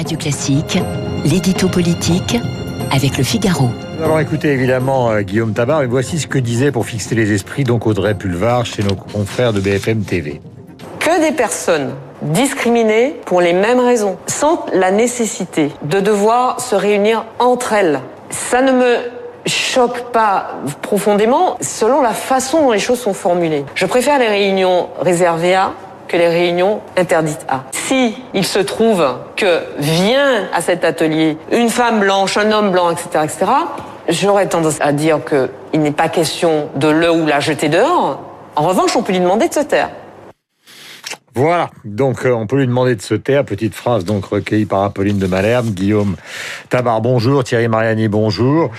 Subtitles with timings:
[0.00, 0.78] Radio Classique,
[1.26, 2.38] l'édito politique
[2.90, 3.68] avec le Figaro.
[3.98, 7.32] Nous allons écouter évidemment euh, Guillaume Tabar, et voici ce que disait pour fixer les
[7.32, 10.40] esprits donc Audrey Pulvar chez nos confrères de BFM TV.
[11.00, 11.90] Que des personnes
[12.22, 18.00] discriminées pour les mêmes raisons sentent la nécessité de devoir se réunir entre elles.
[18.30, 18.96] Ça ne me
[19.44, 23.66] choque pas profondément selon la façon dont les choses sont formulées.
[23.74, 25.72] Je préfère les réunions réservées à
[26.10, 27.62] que les réunions interdites à.
[27.70, 29.06] Si il se trouve
[29.36, 33.46] que vient à cet atelier une femme blanche, un homme blanc, etc., etc.,
[34.08, 38.18] j'aurais tendance à dire qu'il n'est pas question de le ou la jeter dehors.
[38.56, 39.90] En revanche, on peut lui demander de se taire.
[41.34, 43.44] Voilà, donc euh, on peut lui demander de se taire.
[43.44, 45.66] Petite phrase donc recueillie par Apolline de Malherbe.
[45.66, 46.16] Guillaume
[46.68, 47.44] Tabar, bonjour.
[47.44, 48.70] Thierry Mariani, bonjour.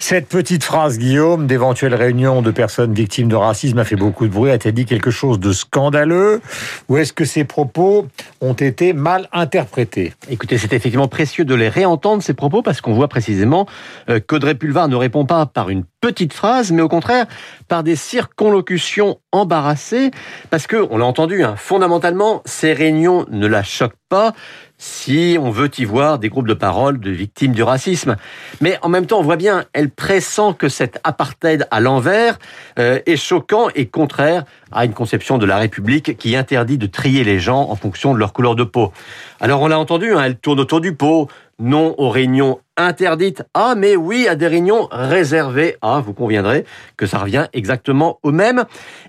[0.00, 4.32] Cette petite phrase, Guillaume, d'éventuelle réunion de personnes victimes de racisme a fait beaucoup de
[4.32, 4.50] bruit.
[4.50, 6.40] A-t-elle dit quelque chose de scandaleux?
[6.88, 8.08] Ou est-ce que ces propos
[8.40, 10.12] ont été mal interprétés?
[10.28, 13.66] Écoutez, c'est effectivement précieux de les réentendre, ces propos, parce qu'on voit précisément
[14.08, 17.26] euh, qu'Audrey Pulvar ne répond pas par une petite phrase, mais au contraire
[17.68, 20.10] par des circonlocutions embarrassées,
[20.50, 24.34] parce que, on l'a entendu, hein, fondamentalement, ces réunions ne la choquent pas
[24.76, 28.16] si on veut y voir des groupes de parole de victimes du racisme.
[28.60, 32.38] Mais en même temps, on voit bien, elle pressent que cet apartheid à l'envers
[32.80, 37.22] euh, est choquant et contraire à une conception de la République qui interdit de trier
[37.22, 38.92] les gens en fonction de leur couleur de peau.
[39.40, 41.28] Alors on l'a entendu, hein, elle tourne autour du pot,
[41.62, 46.64] non aux réunions interdites, ah mais oui à des réunions réservées, ah vous conviendrez
[46.96, 48.64] que ça revient exactement au même,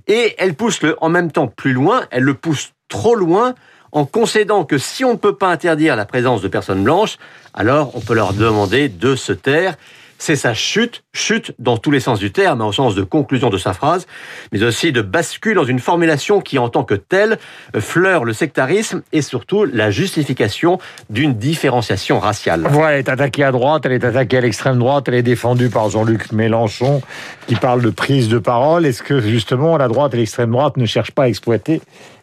[0.07, 3.55] et elle pousse en même temps plus loin, elle le pousse trop loin
[3.91, 7.17] en concédant que si on ne peut pas interdire la présence de personnes blanches,
[7.53, 9.75] alors on peut leur demander de se taire
[10.23, 13.57] c'est sa chute, chute dans tous les sens du terme, au sens de conclusion de
[13.57, 14.07] sa phrase,
[14.53, 17.37] mais aussi de bascule dans une formulation qui, en tant que telle,
[17.77, 20.79] fleure le sectarisme et surtout la justification
[21.09, 22.65] d'une différenciation raciale.
[22.69, 25.69] Voilà, elle est attaquée à droite, elle est attaquée à l'extrême droite, elle est défendue
[25.69, 27.01] par Jean-Luc Mélenchon
[27.47, 28.85] qui parle de prise de parole.
[28.85, 31.81] Est-ce que justement la droite et l'extrême droite ne cherchent pas à exploiter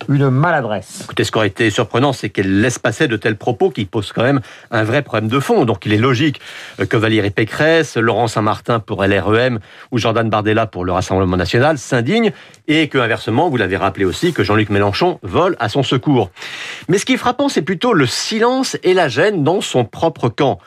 [0.09, 1.03] une maladresse?
[1.05, 4.12] Écoutez, ce qui aurait été surprenant, c'est qu'elle laisse passer de tels propos qui posent
[4.12, 4.41] quand même
[4.71, 5.66] un vrai problème de fond.
[5.66, 6.41] Donc il est logique
[6.89, 12.33] que Valérie Pécresse Laurent Saint-Martin pour LREM ou Jordan Bardella pour le Rassemblement national s'indignent
[12.69, 16.31] et que inversement, vous l'avez rappelé aussi, que Jean-Luc Mélenchon vole à son secours.
[16.89, 20.28] Mais ce qui est frappant, c'est plutôt le silence et la gêne dans son propre
[20.28, 20.59] camp.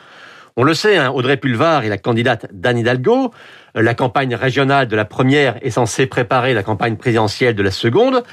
[0.55, 3.31] On le sait, hein, Audrey Pulvar est la candidate d'Anne Hidalgo.
[3.73, 8.23] La campagne régionale de la première est censée préparer la campagne présidentielle de la seconde.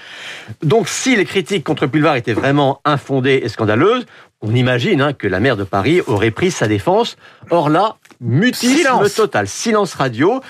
[0.62, 4.05] Donc, si les critiques contre Pulvar étaient vraiment infondées et scandaleuses,
[4.43, 7.17] on imagine hein, que la maire de Paris aurait pris sa défense.
[7.49, 9.14] Or là, mutisme silence.
[9.14, 10.41] total, silence radio.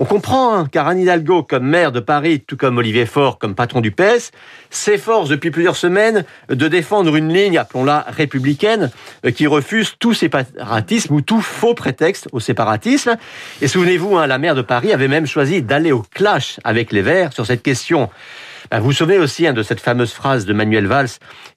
[0.00, 3.56] On comprend, hein, car Anne Hidalgo, comme maire de Paris, tout comme Olivier Faure, comme
[3.56, 4.30] patron du PS,
[4.70, 8.92] s'efforce depuis plusieurs semaines de défendre une ligne, appelons-la républicaine,
[9.26, 13.16] euh, qui refuse tout séparatisme ou tout faux prétexte au séparatisme.
[13.60, 17.02] Et souvenez-vous, hein, la maire de Paris avait même choisi d'aller au clash avec les
[17.02, 18.08] Verts sur cette question.
[18.70, 21.08] Ben, vous vous souvenez aussi hein, de cette fameuse phrase de Manuel Valls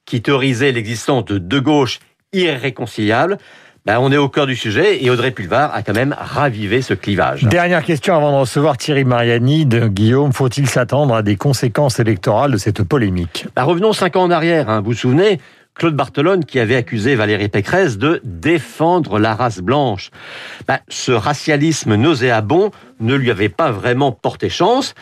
[0.07, 1.99] qui théorisait l'existence de deux gauches
[2.33, 3.37] irréconciliables
[3.85, 6.93] ben, on est au cœur du sujet et Audrey Pulvar a quand même ravivé ce
[6.93, 7.43] clivage.
[7.45, 10.33] Dernière question avant de recevoir Thierry Mariani de Guillaume.
[10.33, 13.47] Faut-il s'attendre à des conséquences électorales de cette polémique?
[13.55, 14.69] Ben, Revenons cinq ans en arrière.
[14.69, 14.81] Hein.
[14.81, 15.39] Vous vous souvenez
[15.73, 20.11] Claude Bartolone qui avait accusé Valérie Pécresse de défendre la race blanche.
[20.67, 24.93] Ben, ce racialisme nauséabond ne lui avait pas vraiment porté chance.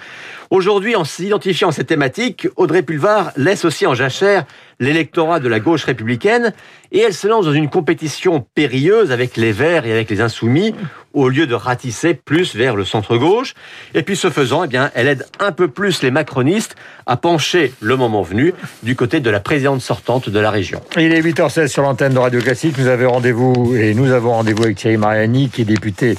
[0.52, 4.46] Aujourd'hui, en s'identifiant à cette thématique, Audrey Pulvar laisse aussi en jachère
[4.80, 6.54] l'électorat de la gauche républicaine
[6.92, 10.74] et elle se lance dans une compétition périlleuse avec les Verts et avec les Insoumis
[11.14, 13.56] au lieu de ratisser plus vers le centre-gauche.
[13.94, 16.76] Et puis ce faisant, eh bien, elle aide un peu plus les macronistes
[17.06, 18.54] à pencher le moment venu
[18.84, 20.82] du côté de la présidente sortante de la région.
[20.98, 22.78] Il est 8h16 sur l'antenne de Radio Classique.
[22.78, 26.16] Nous avons rendez-vous et nous avons rendez-vous avec Thierry Mariani qui est député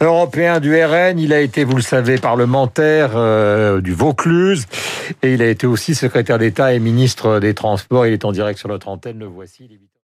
[0.00, 1.18] européen du RN.
[1.18, 4.66] Il a été, vous le savez, parlementaire euh, du Vaucluse
[5.22, 7.97] et il a été aussi secrétaire d'État et ministre des Transports.
[8.06, 9.18] Il est en direct sur notre antenne.
[9.18, 9.80] Le voici.